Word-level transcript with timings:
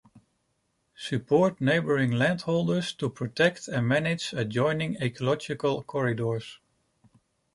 Support 0.95 1.61
neighbouring 1.61 2.11
landholders 2.11 2.91
to 2.93 3.07
protect 3.07 3.67
and 3.67 3.87
manage 3.87 4.33
adjoining 4.33 4.95
ecological 4.95 5.83
corridors. 5.83 6.57